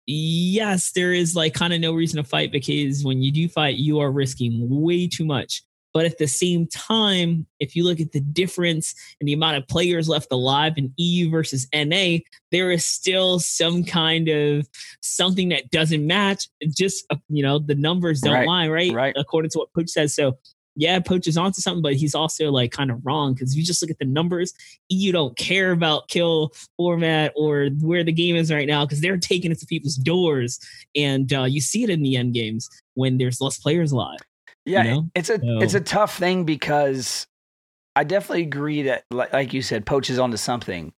[0.07, 3.75] yes, there is like kind of no reason to fight because when you do fight,
[3.75, 5.63] you are risking way too much.
[5.93, 9.67] But at the same time, if you look at the difference in the amount of
[9.67, 12.17] players left alive in EU versus NA,
[12.51, 14.67] there is still some kind of
[15.01, 16.47] something that doesn't match.
[16.69, 18.93] Just uh, you know, the numbers don't Right, lie, right?
[18.93, 19.13] right.
[19.17, 20.15] According to what Poach says.
[20.15, 20.37] So
[20.77, 23.81] yeah, Poach is onto something, but he's also like kind of wrong because you just
[23.81, 24.53] look at the numbers,
[24.87, 29.17] you don't care about kill format or where the game is right now because they're
[29.17, 30.59] taking it to people's doors,
[30.95, 34.19] and uh, you see it in the end games when there's less players live.
[34.65, 35.09] Yeah, you know?
[35.15, 37.27] it's a So- it's a tough thing because
[37.95, 40.93] I definitely agree that, like, like you said, Poach is onto something.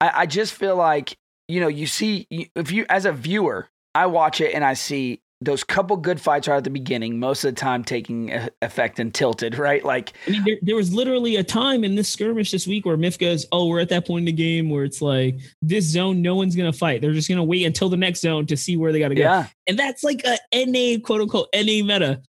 [0.00, 1.16] I, I just feel like
[1.48, 5.20] you know you see if you as a viewer, I watch it and I see
[5.40, 9.14] those couple good fights right at the beginning, most of the time taking effect and
[9.14, 9.84] tilted, right?
[9.84, 12.96] Like, I mean, there, there was literally a time in this skirmish this week where
[12.96, 16.20] Myth goes, "Oh, we're at that point in the game where it's like this zone,
[16.22, 17.00] no one's gonna fight.
[17.00, 19.22] They're just gonna wait until the next zone to see where they got to go."
[19.22, 22.20] yeah, And that's like a NA quote unquote NA meta.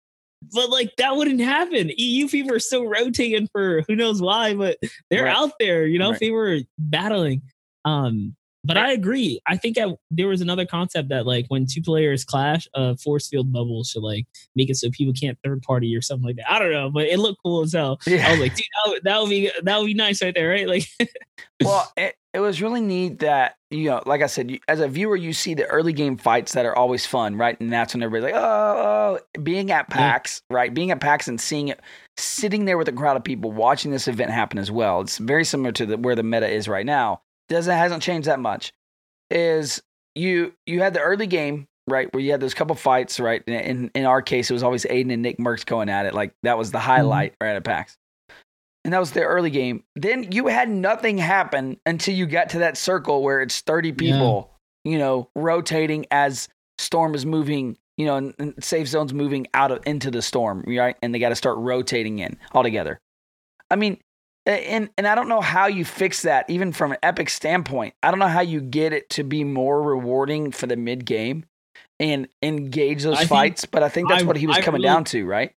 [0.53, 1.91] But like that wouldn't happen.
[1.97, 4.79] EU people are still rotating for who knows why, but
[5.11, 5.37] they're Right.
[5.37, 6.21] out there, you know, Right.
[6.21, 7.43] they were battling.
[7.85, 9.41] Um, but I agree.
[9.47, 13.29] I think I, there was another concept that like when two players clash, a force
[13.29, 16.51] field bubble should like make it so people can't third party or something like that.
[16.51, 17.99] I don't know, but it looked cool as hell.
[18.07, 20.51] I was like, dude, that would, that would be that would be nice right there,
[20.51, 20.69] right?
[20.69, 20.85] Like,
[21.65, 24.87] well, it, it was really neat that you know, like I said, you, as a
[24.87, 27.59] viewer, you see the early game fights that are always fun, right?
[27.61, 29.41] And that's when everybody's like, oh, oh.
[29.43, 29.99] being at mm-hmm.
[29.99, 30.73] PAX, right?
[30.73, 31.81] Being at PAX and seeing it,
[32.17, 35.01] sitting there with a crowd of people watching this event happen as well.
[35.01, 37.23] It's very similar to the, where the meta is right now.
[37.49, 38.73] Doesn't hasn't changed that much.
[39.31, 39.83] Is
[40.15, 43.43] you you had the early game right where you had those couple fights right?
[43.49, 46.15] In in, our case, it was always Aiden and Nick Mercs going at it.
[46.15, 46.87] Like that was the mm-hmm.
[46.87, 47.98] highlight right at PAX.
[48.85, 49.85] And that was the early game.
[49.97, 54.51] Then you had nothing happen until you got to that circle where it's 30 people,
[54.85, 59.73] you know, rotating as storm is moving, you know, and, and safe zone's moving out
[59.73, 60.97] of into the storm, right?
[61.03, 62.99] And they got to start rotating in all together.
[63.71, 63.99] I mean,
[64.47, 67.93] and and I don't know how you fix that even from an epic standpoint.
[68.03, 71.45] I don't know how you get it to be more rewarding for the mid game
[72.01, 74.63] and engage those I think- fights, but I think that's I- what he was I
[74.63, 75.53] coming really- down to, right?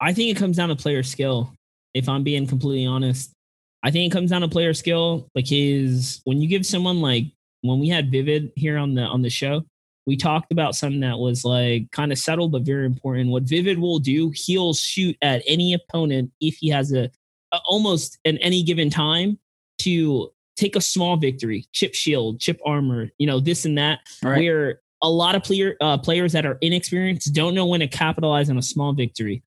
[0.00, 1.52] I think it comes down to player skill.
[1.98, 3.32] If I'm being completely honest,
[3.82, 7.24] I think it comes down to player skill because when you give someone like
[7.62, 9.64] when we had Vivid here on the on the show,
[10.06, 13.30] we talked about something that was like kind of subtle but very important.
[13.30, 17.10] What Vivid will do, he'll shoot at any opponent if he has a,
[17.52, 19.38] a almost at any given time
[19.80, 24.38] to take a small victory, chip shield, chip armor, you know, this and that Right.
[24.38, 28.50] where a lot of player uh, players that are inexperienced don't know when to capitalize
[28.50, 29.42] on a small victory.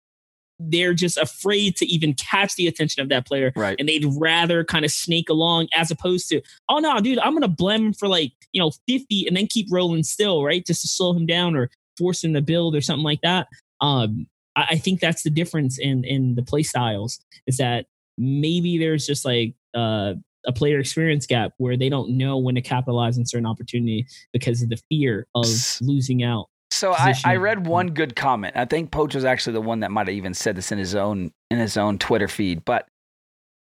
[0.58, 3.76] They're just afraid to even catch the attention of that player, Right.
[3.78, 7.48] and they'd rather kind of snake along as opposed to, oh no, dude, I'm gonna
[7.48, 10.88] blame him for like you know 50 and then keep rolling still, right, just to
[10.88, 13.48] slow him down or force him to build or something like that.
[13.80, 17.86] Um, I, I think that's the difference in in the play styles is that
[18.18, 20.14] maybe there's just like uh,
[20.46, 24.62] a player experience gap where they don't know when to capitalize on certain opportunity because
[24.62, 25.44] of the fear of
[25.82, 26.48] losing out.
[26.76, 27.94] So I, I read one mm.
[27.94, 28.54] good comment.
[28.56, 30.94] I think Poach was actually the one that might have even said this in his
[30.94, 32.64] own in his own Twitter feed.
[32.64, 32.86] But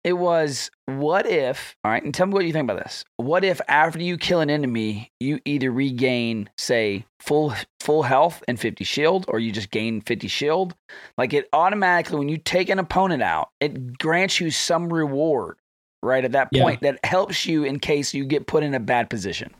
[0.03, 1.75] it was, what if?
[1.83, 3.05] All right, and tell me what you think about this.
[3.17, 8.59] What if after you kill an enemy, you either regain, say, full full health and
[8.59, 10.73] fifty shield, or you just gain fifty shield?
[11.17, 15.57] Like it automatically, when you take an opponent out, it grants you some reward.
[16.03, 16.63] Right at that Yeah.
[16.63, 19.53] point, that helps you in case you get put in a bad position.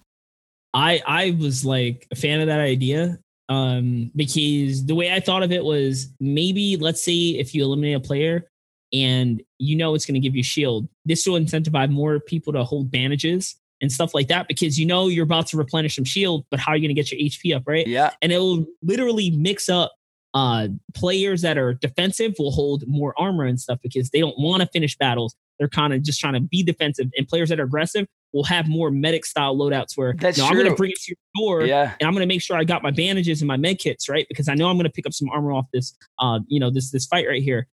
[0.73, 3.19] I I was like a fan of that idea
[3.51, 7.97] um, because the way I thought of it was maybe let's say if you eliminate
[7.97, 8.49] a player
[8.93, 12.63] and you know it's going to give you shield, this will incentivize more people to
[12.63, 16.45] hold bandages and stuff like that because you know you're about to replenish some shield,
[16.49, 17.85] but how are you going to get your HP up, right?
[17.85, 19.91] Yeah, and it'll literally mix up
[20.33, 24.61] uh players that are defensive will hold more armor and stuff because they don't want
[24.61, 27.65] to finish battles they're kind of just trying to be defensive and players that are
[27.65, 30.99] aggressive will have more medic style loadouts where That's "No, i'm going to bring it
[31.01, 31.93] to your door yeah.
[31.99, 34.25] and i'm going to make sure i got my bandages and my med kits right?
[34.29, 36.69] Because i know i'm going to pick up some armor off this uh you know
[36.69, 37.67] this this fight right here.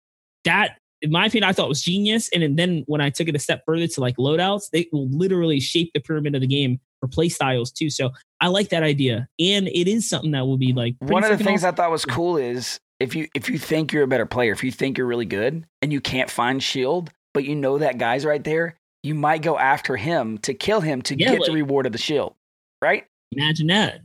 [0.44, 2.28] That in my opinion i thought was genius.
[2.32, 5.60] And then when i took it a step further to like loadouts they will literally
[5.60, 7.90] shape the pyramid of the game for play styles too.
[7.90, 9.28] So i like that idea.
[9.38, 11.74] And it is something that will be like One of the things awesome.
[11.74, 14.64] I thought was cool is if you if you think you're a better player, if
[14.64, 18.24] you think you're really good and you can't find shield, but you know that guy's
[18.24, 21.86] right there, you might go after him to kill him to Yeah, get the reward
[21.86, 22.34] of the shield.
[22.82, 23.04] Right?
[23.32, 24.00] Imagine that.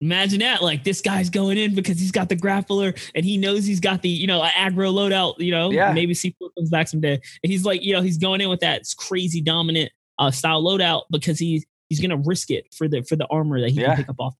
[0.00, 0.62] Imagine that.
[0.62, 4.02] Like this guy's going in because he's got the grappler and he knows he's got
[4.02, 5.92] the, you know, aggro loadout, you know, Yeah.
[5.92, 7.14] maybe C4 comes back someday.
[7.14, 11.02] And he's like, you know, he's going in with that crazy dominant uh, style loadout
[11.10, 13.88] because he's he's gonna risk it for the for the armor that he Yeah.
[13.94, 14.34] can pick up off.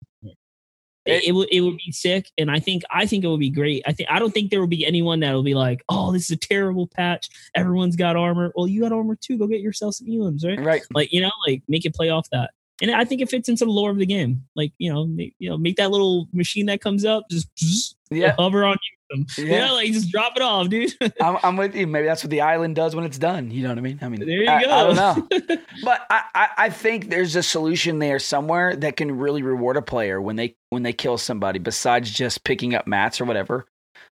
[1.06, 3.50] It- It, would it would be sick, and I think I think it would be
[3.50, 3.82] great.
[3.86, 6.24] I think I don't think there will be anyone that will be like, "Oh, this
[6.24, 7.28] is a terrible patch.
[7.54, 8.52] Everyone's got armor.
[8.54, 9.38] Well, you got armor too.
[9.38, 10.58] Go get yourself some elims, right?
[10.60, 10.82] Right.
[10.94, 12.50] like you know like make it play off that
[12.82, 15.34] and i think it fits into the lore of the game like you know make,
[15.38, 18.34] you know make that little machine that comes up just, just Yeah.
[18.38, 18.76] hover on
[19.10, 19.26] them.
[19.36, 19.66] You Yeah.
[19.66, 20.92] know, like just drop it off, dude.
[21.20, 21.86] I'm, I'm with you.
[21.86, 23.50] Maybe that's what the island does when it's done.
[23.50, 23.98] You know what I mean?
[24.02, 24.70] I mean, there you I, go.
[24.70, 25.56] I don't know.
[25.84, 29.82] but I, I, I think there's a solution there somewhere that can really reward a
[29.82, 33.66] player when they when they kill somebody besides just picking up mats or whatever.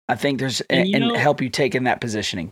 [0.09, 2.51] I think there's And and, and know- help you take in that positioning.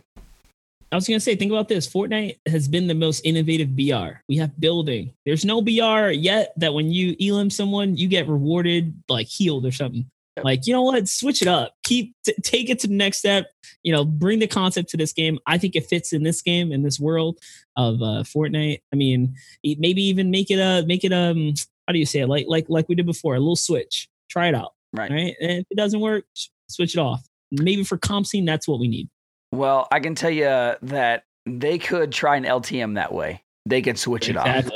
[0.90, 1.88] I was gonna say, think about this.
[1.88, 4.20] Fortnite has been the most innovative BR.
[4.28, 5.14] We have building.
[5.24, 9.72] There's no BR yet that when you elim someone, you get rewarded like healed or
[9.72, 10.04] something.
[10.42, 11.08] Like you know what?
[11.08, 11.74] Switch it up.
[11.84, 13.46] Keep t- take it to the next step.
[13.82, 15.38] You know, bring the concept to this game.
[15.46, 17.38] I think it fits in this game in this world
[17.76, 18.80] of uh, Fortnite.
[18.92, 21.54] I mean, maybe even make it a make it um
[21.86, 22.28] how do you say it?
[22.28, 24.08] Like like like we did before, a little switch.
[24.30, 24.72] Try it out.
[24.94, 25.10] Right.
[25.10, 25.34] Right.
[25.40, 26.24] And if it doesn't work,
[26.68, 27.26] switch it off.
[27.50, 29.08] Maybe for comp scene, that's what we need.
[29.52, 33.42] Well, I can tell you that they could try an LTM that way.
[33.66, 34.70] They could switch it off.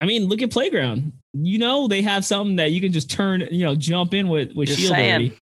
[0.00, 1.12] I mean, look at Playground.
[1.36, 4.52] You know they have something that you can just turn, you know, jump in with
[4.54, 5.10] with Just Shield saying.
[5.10, 5.38] already.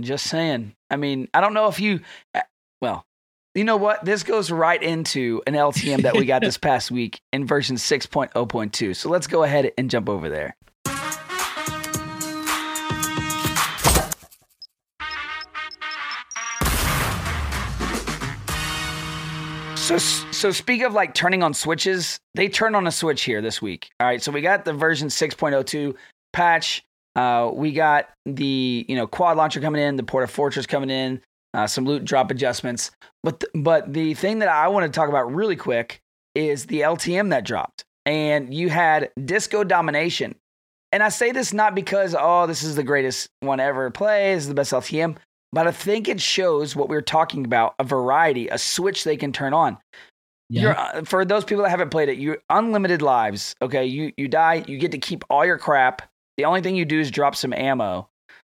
[0.00, 0.74] Just saying.
[0.90, 2.00] I mean, I don't know if you.
[2.34, 2.40] uh,
[2.80, 3.04] Well,
[3.54, 4.04] you know what?
[4.04, 8.96] This goes right into an LTM that we got this past week in version 6.0.2.
[8.96, 10.56] So let's go ahead and jump over there.
[19.76, 19.98] So,
[20.42, 23.90] so speak of like turning on switches, they turn on a switch here this week.
[24.00, 25.94] All right, so we got the version 6.02
[26.32, 26.82] patch.
[27.14, 31.20] Uh, we got the you know quad launcher coming in, the Porta Fortress coming in,
[31.54, 32.90] uh, some loot drop adjustments.
[33.22, 36.00] But th- but the thing that I want to talk about really quick
[36.34, 40.34] is the LTM that dropped, and you had Disco Domination.
[40.90, 44.42] And I say this not because oh this is the greatest one ever play, this
[44.42, 45.18] is the best LTM,
[45.52, 49.16] but I think it shows what we are talking about a variety, a switch they
[49.16, 49.78] can turn on.
[50.52, 50.62] Yeah.
[50.62, 53.54] You're, uh, for those people that haven't played it, you unlimited lives.
[53.62, 56.02] Okay, you you die, you get to keep all your crap.
[56.36, 58.08] The only thing you do is drop some ammo.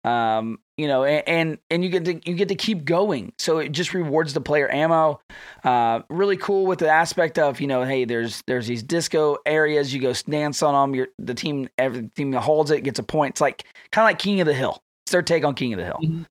[0.04, 3.34] Um, you know, and, and and you get to you get to keep going.
[3.38, 5.20] So it just rewards the player ammo.
[5.64, 9.92] Uh, really cool with the aspect of you know, hey, there's there's these disco areas.
[9.92, 10.94] You go dance on them.
[10.94, 13.34] Your the team every team that holds it gets a point.
[13.34, 14.82] It's like kind of like King of the Hill.
[15.04, 16.00] It's their take on King of the Hill.
[16.02, 16.26] Mhm.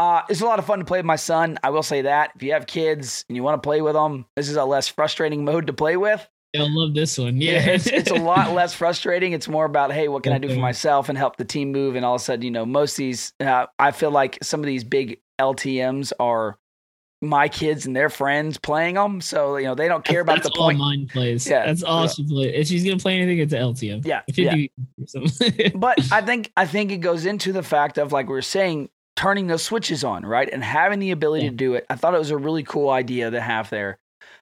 [0.00, 1.58] Uh, it's a lot of fun to play with my son.
[1.62, 2.32] I will say that.
[2.34, 4.88] If you have kids and you want to play with them, this is a less
[4.88, 6.26] frustrating mode to play with.
[6.56, 7.38] I love this one.
[7.38, 9.34] Yeah, it's, it's a lot less frustrating.
[9.34, 11.96] It's more about, hey, what can I do for myself and help the team move?
[11.96, 14.60] And all of a sudden, you know, most of these, uh, I feel like some
[14.60, 16.58] of these big LTMs are
[17.20, 19.20] my kids and their friends playing them.
[19.20, 20.78] So, you know, they don't care about That's the point.
[20.78, 21.46] mine plays.
[21.46, 21.66] Yeah.
[21.66, 22.54] that's all she plays.
[22.54, 24.06] If she's gonna play anything, it's an LTM.
[24.06, 25.68] Yeah, yeah.
[25.74, 28.88] but I think I think it goes into the fact of like we were saying,
[29.20, 31.50] turning those switches on, right, and having the ability Yeah.
[31.50, 31.84] to do it.
[31.90, 33.98] I thought it was a really cool idea to have there.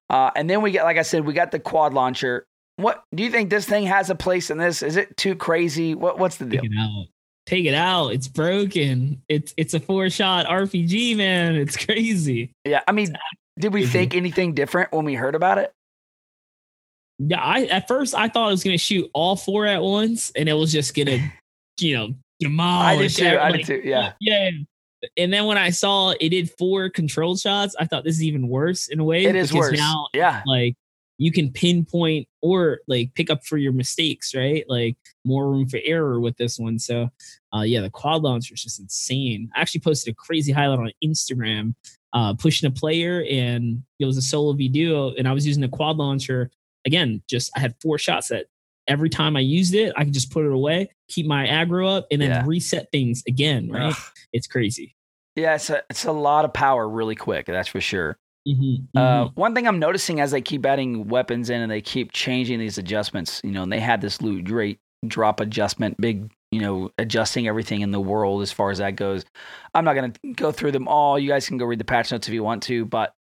[0.09, 2.47] Uh, and then we get, like I said, we got the quad launcher.
[2.77, 4.83] What do you think this thing has a place in this?
[4.85, 5.97] Is it too crazy?
[5.97, 6.63] What what's the deal?
[6.63, 7.07] Take it out.
[7.47, 8.09] Take it out.
[8.11, 9.21] It's broken.
[9.29, 11.57] It's it's a four shot RPG, man.
[11.57, 12.53] It's crazy.
[12.65, 13.17] Yeah, I mean,
[13.59, 15.73] did we think anything different when we heard about it?
[17.19, 20.49] Yeah, I at first I thought it was gonna shoot all four at once, and
[20.49, 21.19] it was just gonna,
[21.81, 22.15] you know,
[22.81, 23.39] I did too.
[23.39, 23.83] I did too.
[23.85, 24.51] Yeah, yeah.
[25.17, 28.49] And then when I saw it did four controlled shots, I thought this is even
[28.49, 29.25] worse in a way.
[29.25, 29.79] it is because worse.
[29.79, 30.77] Now, yeah, like
[31.19, 34.65] you can pinpoint or like pick up for your mistakes, right?
[34.69, 36.79] Like more room for error with this one.
[36.79, 37.11] So,
[37.55, 39.51] uh, yeah, the quad launcher is just insane.
[39.55, 41.75] I actually posted a crazy highlight on Instagram,
[42.13, 45.61] uh, pushing a player, and it was a solo V duo, and I was using
[45.61, 46.51] the quad launcher
[46.87, 47.21] again.
[47.29, 48.47] Just I had four shots that
[48.89, 52.07] every time I used it, I could just put it away, keep my aggro up,
[52.11, 52.43] and then Yeah.
[52.47, 53.69] reset things again.
[53.71, 53.91] Right?
[53.93, 53.97] Ugh.
[54.33, 54.95] It's crazy.
[55.37, 55.55] yeah.
[55.55, 57.47] It's a it's a lot of power really quick.
[57.47, 58.19] That's for sure.
[58.49, 59.37] Mhm, Uh, mhm.
[59.37, 62.79] one thing I'm noticing as they keep adding weapons in and they keep changing these
[62.79, 67.47] adjustments, you know, and they had this loot rate drop adjustment, big, you know, adjusting
[67.47, 69.25] everything in the world as far as that goes.
[69.75, 71.19] I'm not going to go through them all.
[71.19, 73.13] You guys can go read the patch notes if you want to, but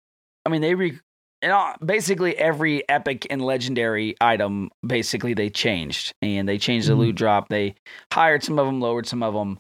[0.44, 0.98] I mean, they re.
[1.42, 6.94] And all, basically every epic and legendary item, basically they changed, and they changed the
[6.94, 7.18] loot mm.
[7.18, 7.49] drop.
[7.49, 7.75] They
[8.12, 9.59] hired some of them, lowered some of them,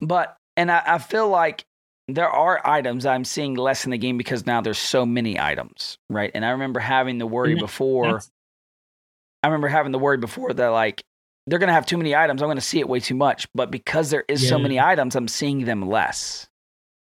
[0.00, 1.64] but and I, I feel like
[2.08, 5.96] there are items I'm seeing less in the game because now there's so many items,
[6.08, 6.30] right?
[6.34, 8.20] And I remember having the worry that- before.
[9.42, 11.02] I remember having the worry before that like
[11.46, 12.42] they're gonna have too many items.
[12.42, 13.48] I'm gonna see it way too much.
[13.54, 16.49] But because there is so many items, I'm seeing them less.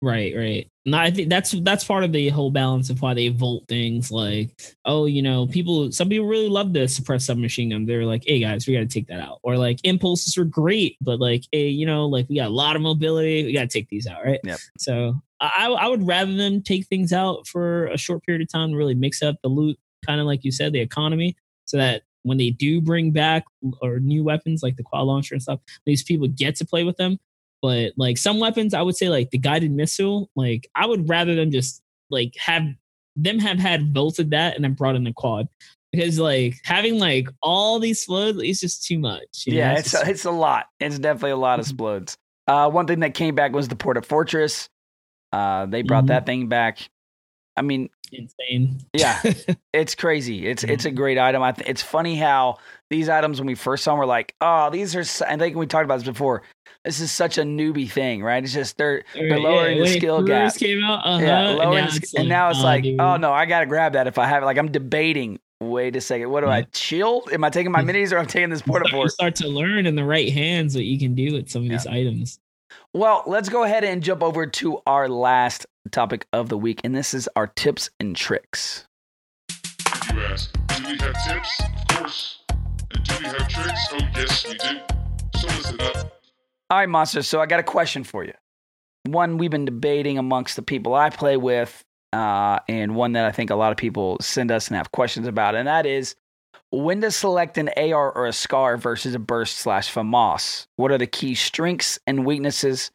[0.03, 0.69] Right, right.
[0.85, 4.11] No, I think that's that's part of the whole balance of why they vault things
[4.11, 4.51] like,
[4.83, 7.85] oh, you know, people some people really love the suppressed submachine gun.
[7.85, 9.39] They're like, hey guys, we gotta take that out.
[9.43, 12.75] Or like impulses are great, but like, hey, you know, like we got a lot
[12.75, 14.41] of mobility, we gotta take these out, right?
[14.43, 14.59] Yep.
[14.77, 18.71] So I I would rather them take things out for a short period of time,
[18.71, 22.01] and really mix up the loot, kind of like you said, the economy, so that
[22.23, 23.45] when they do bring back
[23.81, 26.97] or new weapons like the quad launcher and stuff, these people get to play with
[26.97, 27.19] them
[27.63, 31.33] But like some weapons, I would say like the guided missile, like I would rather
[31.33, 32.63] them just like have
[33.15, 35.47] them have had vaulted that and then brought in the quad.
[35.93, 39.45] Because like having like all these floats is just too much.
[39.45, 39.59] you know?
[39.59, 40.65] Yeah, it's a, it's a lot.
[40.81, 41.69] It's definitely a lot of Mhm.
[41.69, 42.17] explodes.
[42.47, 44.67] Uh, one thing that came back was the Porta Fortress.
[45.31, 46.07] Uh, they brought Mhm.
[46.07, 46.79] that thing back.
[47.55, 48.79] I mean, insane.
[48.93, 49.21] yeah,
[49.73, 50.47] it's crazy.
[50.47, 50.97] It's it's a Mm-hmm.
[50.97, 51.41] great item.
[51.43, 52.57] I th- it's funny how
[52.89, 55.25] these items when we first saw them, we're like, oh, these are.
[55.29, 56.41] I think we talked about this before.
[56.85, 58.43] This is such a newbie thing, right?
[58.43, 60.53] It's just they're they're lowering the when it skill gap.
[60.55, 62.99] Came out, uh-huh, yeah, and lowering now the sk- it's and now it's like, dude.
[62.99, 64.45] oh no, I gotta grab that if I have it.
[64.45, 65.39] Like I'm debating.
[65.61, 67.23] Wait a second, what do I chill?
[67.31, 69.11] Am I taking my minis or I'm taking this Porta you Fort?
[69.11, 71.77] start to learn in the right hands what you can do with some of Yeah.
[71.77, 72.39] these items.
[72.93, 76.93] Well, let's go ahead and jump over to our last topic of the week, and
[76.93, 78.85] this is our tips and tricks.
[80.13, 81.61] You ask, do we have tips?
[81.61, 82.39] Of course.
[82.93, 83.87] And do we have tricks?
[83.93, 84.79] Oh, yes, we do.
[85.39, 86.22] So listen up.
[86.69, 87.27] All right, monsters.
[87.27, 88.33] So I got a question for you.
[89.05, 91.83] One we've been debating amongst the people I play with,
[92.13, 95.27] uh, and one that I think a lot of people send us and have questions
[95.27, 96.15] about, and that is
[96.71, 100.67] when to select an AR or a SCAR versus a burst slash FAMAS.
[100.77, 102.89] What are the key strengths and weaknesses?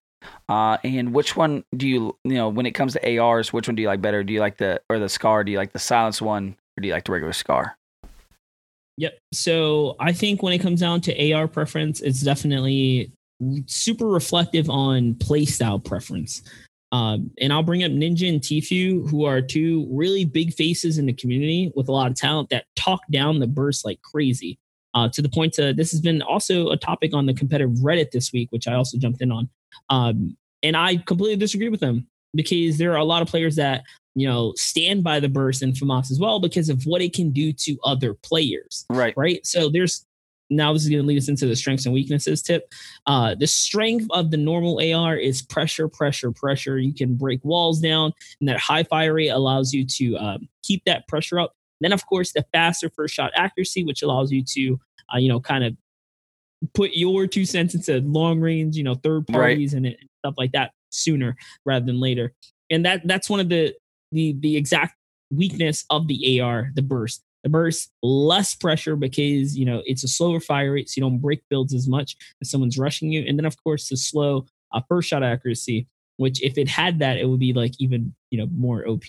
[0.48, 3.76] Uh, and which one do you, you know, when it comes to ARs, which one
[3.76, 4.24] do you like better?
[4.24, 5.44] Do you like the or the SCAR?
[5.44, 7.76] Do you like the silence one, or do you like the regular SCAR?
[8.96, 9.16] Yep.
[9.32, 13.12] So I think when it comes down to AR preference, it's definitely
[13.66, 16.42] super reflective on playstyle preference.
[16.90, 21.06] Um, and I'll bring up Ninja and Tfue, who are two really big faces in
[21.06, 24.58] the community with a lot of talent that talk down the burst like crazy.
[24.94, 28.10] Uh, to the point to this has been also a topic on the competitive Reddit
[28.10, 29.48] this week, which I also jumped in on.
[29.90, 33.84] Um, and I completely disagree with them because there are a lot of players that
[34.14, 37.30] you know stand by the burst and FAMAS as well because of what it can
[37.30, 39.14] do to other players Right.
[39.16, 39.44] right?
[39.46, 40.04] So there's
[40.50, 42.72] now this is going to lead us into the strengths and weaknesses tip.
[43.06, 46.78] Uh, the strength of the normal AR is pressure, pressure, pressure.
[46.78, 50.82] You can break walls down, and that high fire rate allows you to um, keep
[50.86, 51.54] that pressure up.
[51.80, 54.80] Then, of course, the faster first shot accuracy, which allows you to,
[55.14, 55.76] uh, you know, kind of
[56.74, 59.34] put your two cents into long range, you know, third Right.
[59.36, 62.32] parties and stuff like that sooner rather than later.
[62.70, 63.74] And that that's one of the
[64.12, 64.96] the the exact
[65.30, 67.22] weakness of the AR, the burst.
[67.44, 71.18] The burst less pressure because you know it's a slower fire rate, so you don't
[71.18, 73.24] break builds as much if someone's rushing you.
[73.26, 75.86] And then of course the slow uh, first shot accuracy,
[76.16, 79.04] which if it had that, it would be like even you know more OP.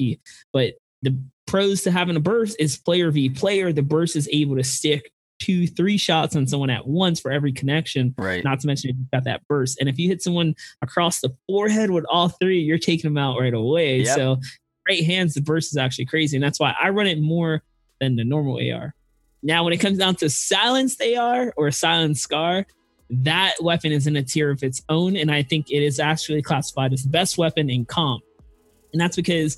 [0.53, 1.17] But the
[1.47, 3.73] pros to having a burst is player v player.
[3.73, 7.51] The burst is able to stick two, three shots on someone at once for every
[7.51, 8.13] connection.
[8.17, 8.43] Right.
[8.43, 9.79] Not to mention you've got that burst.
[9.79, 13.39] And if you hit someone across the forehead with all three, you're taking them out
[13.39, 14.01] right away.
[14.01, 14.15] Yep.
[14.15, 14.37] So
[14.87, 16.37] right hands, the burst is actually crazy.
[16.37, 17.63] And that's why I run it more
[17.99, 18.93] than the normal AR.
[19.41, 22.65] Now, when it comes down to silenced AR or silenced scar,
[23.09, 25.15] that weapon is in a tier of its own.
[25.15, 28.23] And I think it is actually classified as the best weapon in comp.
[28.91, 29.57] And that's because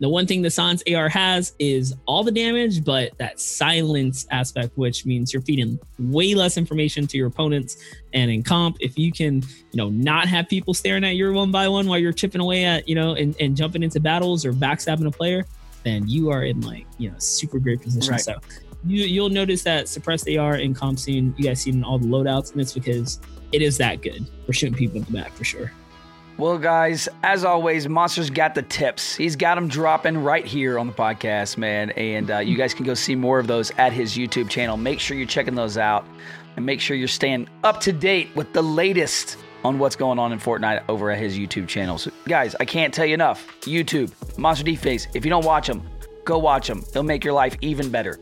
[0.00, 4.76] the one thing the silence AR has is all the damage, but that silence aspect,
[4.76, 7.76] which means you're feeding way less information to your opponents.
[8.12, 11.52] And in comp, if you can, you know, not have people staring at you one
[11.52, 14.52] by one while you're chipping away at, you know, and, and jumping into battles or
[14.52, 15.46] backstabbing a player,
[15.84, 18.12] then you are in like, you know, super great position.
[18.12, 18.20] Right.
[18.20, 18.36] So
[18.84, 22.06] you, you'll notice that suppressed AR in comp scene, you guys see in all the
[22.06, 23.20] loadouts, and it's because
[23.52, 25.72] it is that good for shooting people in the back for sure.
[26.38, 29.14] Well, guys, as always, Monster's got the tips.
[29.14, 31.90] He's got them dropping right here on the podcast, man.
[31.90, 34.78] And uh, you guys can go see more of those at his YouTube channel.
[34.78, 36.06] Make sure you're checking those out
[36.56, 40.32] and make sure you're staying up to date with the latest on what's going on
[40.32, 41.98] in Fortnite over at his YouTube channel.
[41.98, 43.46] So, guys, I can't tell you enough.
[43.62, 45.06] YouTube, Monster D Face.
[45.14, 45.82] If you don't watch them,
[46.24, 46.84] go watch them.
[46.92, 48.18] They'll make your life even better.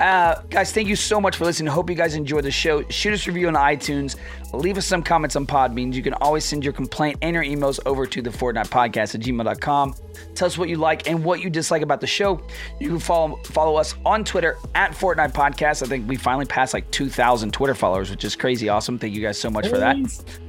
[0.00, 1.72] Uh, guys, thank you so much for listening.
[1.72, 2.86] Hope you guys enjoyed the show.
[2.88, 4.16] Shoot us a review on iTunes.
[4.52, 5.94] Leave us some comments on Podbeans.
[5.94, 9.20] You can always send your complaint and your emails over to the Fortnite Podcast at
[9.20, 9.94] gmail.com.
[10.34, 12.40] Tell us what you like and what you dislike about the show.
[12.80, 15.82] You can follow follow us on Twitter at Fortnite Podcast.
[15.82, 18.98] I think we finally passed like 2,000 Twitter followers, which is crazy awesome.
[18.98, 19.96] Thank you guys so much for that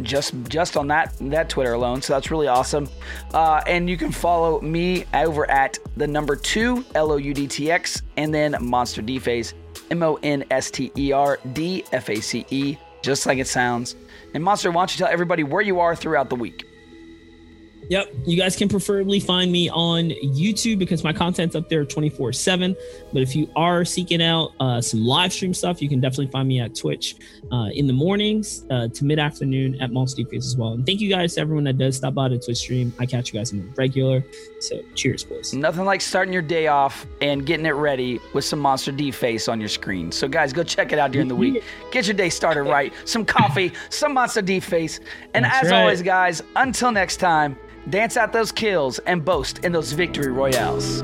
[0.01, 2.01] just just on that that Twitter alone.
[2.01, 2.87] So that's really awesome.
[3.33, 7.47] Uh, and you can follow me over at the number two L O U D
[7.47, 9.01] T X and then Monster
[9.35, 9.53] D Face
[9.91, 13.47] M O N S T E R D F A C E, just like it
[13.47, 13.95] sounds.
[14.33, 16.64] And Monster, why don't you tell everybody where you are throughout the week?
[17.89, 18.13] Yep.
[18.25, 22.75] You guys can preferably find me on YouTube because my content's up there 24 7.
[23.13, 26.47] But if you are seeking out uh, some live stream stuff, you can definitely find
[26.47, 27.15] me at Twitch
[27.51, 30.73] uh, in the mornings uh, to mid afternoon at Monster D Face as well.
[30.73, 32.93] And thank you guys to everyone that does stop by to Twitch stream.
[32.99, 34.23] I catch you guys in the regular.
[34.59, 35.53] So cheers, boys.
[35.53, 39.47] Nothing like starting your day off and getting it ready with some Monster D face
[39.47, 40.11] on your screen.
[40.11, 41.63] So, guys, go check it out during the week.
[41.91, 42.93] Get your day started right.
[43.05, 44.99] Some coffee, some Monster D face.
[45.33, 45.81] And That's as right.
[45.81, 47.57] always, guys, until next time,
[47.89, 51.03] dance out those kills and boast in those victory royales.